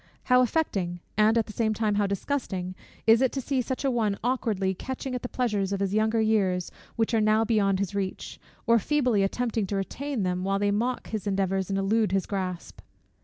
[0.23, 2.73] How affecting, and at the same time how disgusting,
[3.05, 6.19] is it to see such an one awkwardly catching at the pleasures of his younger
[6.19, 10.71] years, which are now beyond his reach; or feebly attempting to retain them, while they
[10.71, 12.81] mock his endeavours and elude his grasp!